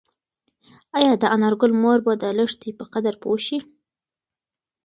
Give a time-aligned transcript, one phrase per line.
[0.97, 3.57] ایا د انارګل مور به د لښتې په قدر پوه شي؟